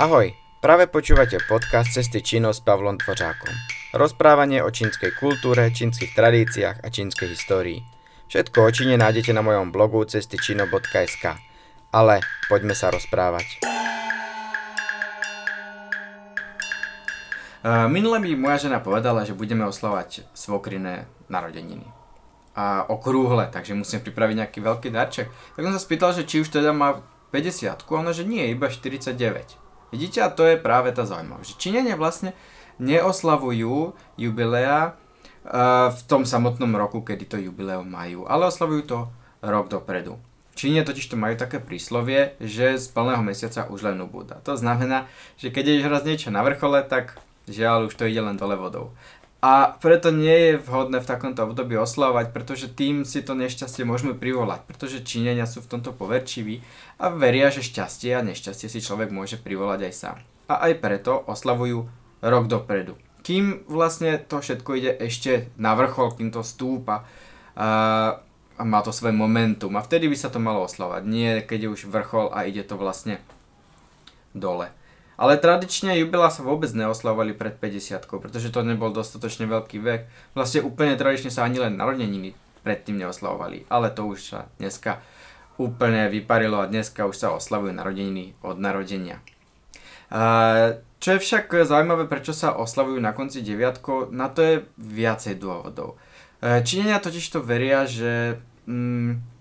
[0.00, 0.32] Ahoj,
[0.64, 3.52] práve počúvate podcast Cesty Čínov s Pavlom Dvořákom.
[3.92, 7.84] Rozprávanie o čínskej kultúre, čínskych tradíciách a čínskej histórii.
[8.32, 11.36] Všetko o Číne nájdete na mojom blogu cestyčino.sk.
[11.92, 13.60] Ale poďme sa rozprávať.
[17.92, 21.84] Minule mi moja žena povedala, že budeme oslavať svokriné narodeniny.
[22.56, 25.28] A okrúhle, takže musím pripraviť nejaký veľký darček.
[25.28, 27.04] Tak som sa spýtal, že či už teda má
[27.36, 29.68] 50 a ona, že nie, iba 49.
[29.90, 31.58] Vidíte, a to je práve tá zaujímavosť.
[31.58, 32.34] Číňania vlastne
[32.78, 38.98] neoslavujú jubilea uh, v tom samotnom roku, kedy to jubileum majú, ale oslavujú to
[39.42, 40.16] rok dopredu.
[40.54, 44.42] Číne totiž to majú také príslovie, že z plného mesiaca už len ubúda.
[44.44, 45.08] To znamená,
[45.40, 47.16] že keď je raz niečo na vrchole, tak
[47.48, 48.92] žiaľ už to ide len dole vodou.
[49.40, 54.12] A preto nie je vhodné v takomto období oslavovať, pretože tým si to nešťastie môžeme
[54.12, 56.60] privolať, pretože Číňania sú v tomto poverčiví
[57.00, 60.16] a veria, že šťastie a nešťastie si človek môže privolať aj sám.
[60.52, 61.88] A aj preto oslavujú
[62.20, 63.00] rok dopredu.
[63.24, 67.08] Kým vlastne to všetko ide ešte na vrchol, kým to stúpa
[67.56, 67.68] a,
[68.60, 71.72] a má to svoje momentum a vtedy by sa to malo oslavať, nie keď je
[71.80, 73.16] už vrchol a ide to vlastne
[74.36, 74.68] dole.
[75.20, 80.08] Ale tradične jubilá sa vôbec neoslavovali pred 50 pretože to nebol dostatočne veľký vek.
[80.32, 82.32] Vlastne úplne tradične sa ani len narodeniny
[82.64, 83.68] predtým neoslavovali.
[83.68, 85.04] Ale to už sa dneska
[85.60, 89.20] úplne vyparilo a dneska už sa oslavujú narodeniny od narodenia.
[91.00, 95.96] Čo je však zaujímavé, prečo sa oslavujú na konci deviatko, na to je viacej dôvodov.
[96.44, 98.36] E, Číňania totiž to veria, že
[98.68, 99.39] mm,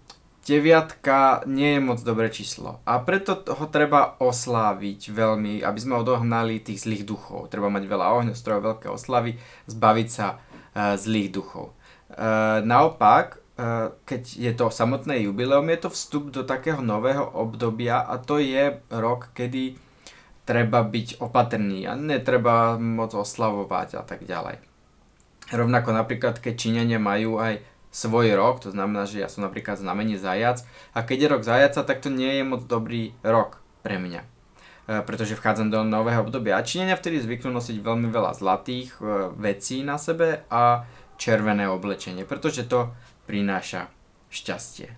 [0.49, 2.81] deviatka nie je moc dobré číslo.
[2.89, 7.53] A preto ho treba osláviť veľmi, aby sme odohnali tých zlých duchov.
[7.53, 9.37] Treba mať veľa ohňostrojov, veľké oslavy,
[9.69, 11.77] zbaviť sa uh, zlých duchov.
[12.09, 18.01] Uh, naopak, uh, keď je to samotné jubileum, je to vstup do takého nového obdobia
[18.01, 19.77] a to je rok, kedy
[20.49, 24.57] treba byť opatrný a netreba moc oslavovať a tak ďalej.
[25.53, 30.21] Rovnako napríklad, keď Číňania majú aj svoj rok, to znamená, že ja som napríklad znamenie
[30.21, 30.61] zajac
[30.93, 34.27] a keď je rok zajaca, tak to nie je moc dobrý rok pre mňa e,
[35.01, 36.61] pretože vchádzam do nového obdobia.
[36.61, 40.85] A Číňania vtedy zvyknú nosiť veľmi veľa zlatých e, vecí na sebe a
[41.17, 42.93] červené oblečenie, pretože to
[43.25, 43.89] prináša
[44.29, 44.93] šťastie.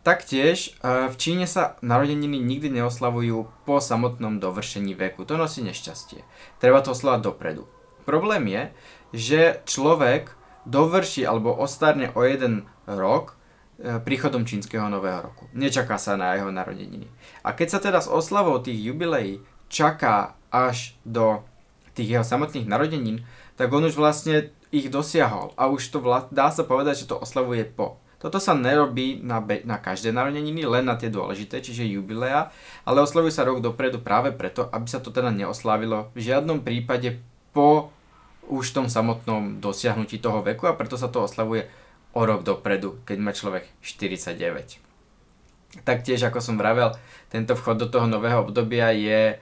[0.00, 5.28] Taktiež e, v Číne sa narodeniny nikdy neoslavujú po samotnom dovršení veku.
[5.28, 6.24] To nosí nešťastie.
[6.56, 7.68] Treba to oslavať dopredu.
[8.08, 8.62] Problém je,
[9.12, 10.37] že človek
[10.68, 13.34] dovrší alebo ostarne o jeden rok
[13.80, 15.48] e, príchodom čínskeho nového roku.
[15.56, 17.08] Nečaká sa na jeho narodeniny.
[17.40, 19.40] A keď sa teda s oslavou tých jubileí
[19.72, 21.40] čaká až do
[21.96, 23.24] tých jeho samotných narodenín,
[23.56, 27.16] tak on už vlastne ich dosiahol a už to vla- dá sa povedať, že to
[27.16, 27.96] oslavuje po.
[28.18, 32.50] Toto sa nerobí na, be- na každé narodeniny, len na tie dôležité, čiže jubilea,
[32.82, 37.22] ale oslavuje sa rok dopredu práve preto, aby sa to teda neoslavilo v žiadnom prípade
[37.54, 37.94] po
[38.58, 41.70] už v tom samotnom dosiahnutí toho veku a preto sa to oslavuje
[42.12, 44.82] o rok dopredu, keď má človek 49.
[45.84, 46.96] Taktiež, ako som vravel,
[47.30, 49.36] tento vchod do toho nového obdobia je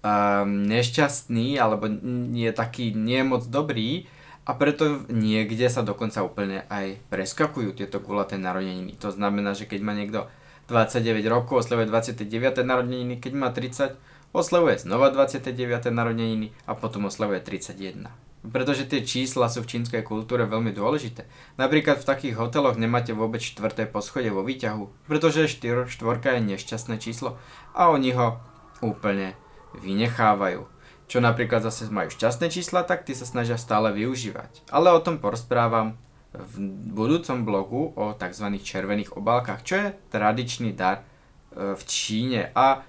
[0.00, 1.90] um, nešťastný alebo
[2.32, 4.06] je taký nie moc dobrý
[4.48, 8.96] a preto niekde sa dokonca úplne aj preskakujú tieto gulaté narodeniny.
[9.02, 10.30] To znamená, že keď má niekto
[10.72, 12.64] 29 rokov, oslavuje 29.
[12.64, 13.98] narodeniny, keď má 30,
[14.32, 15.52] oslavuje znova 29.
[15.92, 18.27] narodeniny a potom oslavuje 31.
[18.48, 21.28] Pretože tie čísla sú v čínskej kultúre veľmi dôležité.
[21.60, 26.96] Napríklad v takých hoteloch nemáte vôbec štvrté poschodie vo výťahu, pretože štyr, štvorka je nešťastné
[26.98, 27.36] číslo
[27.76, 28.40] a oni ho
[28.80, 29.36] úplne
[29.76, 30.64] vynechávajú.
[31.08, 34.68] Čo napríklad zase majú šťastné čísla, tak tí sa snažia stále využívať.
[34.68, 35.96] Ale o tom porozprávam
[36.36, 36.54] v
[36.92, 38.46] budúcom blogu o tzv.
[38.60, 42.84] červených obálkach, čo je tradičný dar e, v Číne a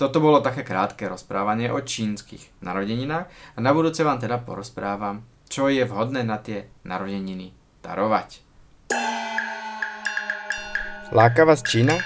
[0.00, 5.20] toto bolo také krátke rozprávanie o čínskych narodeninách a na budúce vám teda porozprávam,
[5.52, 7.52] čo je vhodné na tie narodeniny
[7.84, 8.40] darovať.
[11.12, 12.00] Láka vás Čína?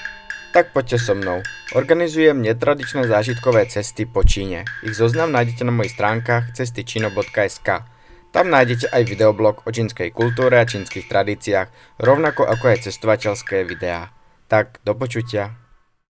[0.50, 1.38] Tak poďte so mnou.
[1.78, 4.66] Organizujem netradičné zážitkové cesty po Číne.
[4.82, 7.68] Ich zoznam nájdete na mojich stránkach cestyčino.sk.
[8.34, 11.70] Tam nájdete aj videoblog o čínskej kultúre a čínskych tradíciách,
[12.02, 14.10] rovnako ako aj cestovateľské videá.
[14.50, 15.63] Tak, do počutia.